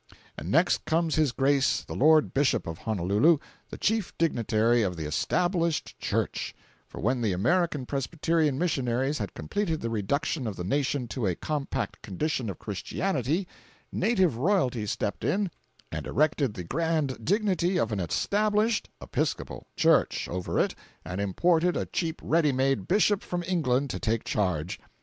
And 0.35 0.49
next 0.49 0.83
comes 0.85 1.13
his 1.13 1.31
Grace 1.31 1.83
the 1.83 1.93
Lord 1.93 2.33
Bishop 2.33 2.65
of 2.65 2.79
Honolulu, 2.79 3.37
the 3.69 3.77
chief 3.77 4.17
dignitary 4.17 4.81
of 4.81 4.97
the 4.97 5.05
"Established 5.05 5.95
Church"—for 5.99 6.99
when 6.99 7.21
the 7.21 7.33
American 7.33 7.85
Presbyterian 7.85 8.57
missionaries 8.57 9.19
had 9.19 9.35
completed 9.35 9.79
the 9.79 9.91
reduction 9.91 10.47
of 10.47 10.55
the 10.55 10.63
nation 10.63 11.07
to 11.09 11.27
a 11.27 11.35
compact 11.35 12.01
condition 12.01 12.49
of 12.49 12.57
Christianity, 12.57 13.47
native 13.91 14.37
royalty 14.37 14.87
stepped 14.87 15.23
in 15.23 15.51
and 15.91 16.07
erected 16.07 16.55
the 16.55 16.63
grand 16.63 17.23
dignity 17.23 17.77
of 17.77 17.91
an 17.91 17.99
"Established 17.99 18.89
(Episcopal) 19.03 19.67
Church" 19.75 20.27
over 20.27 20.57
it, 20.57 20.73
and 21.05 21.21
imported 21.21 21.77
a 21.77 21.85
cheap 21.85 22.19
ready 22.25 22.51
made 22.51 22.87
Bishop 22.87 23.21
from 23.21 23.43
England 23.43 23.91
to 23.91 23.99
take 23.99 24.23
charge. 24.23 24.79